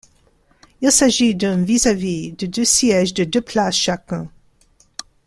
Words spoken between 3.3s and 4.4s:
places chacun.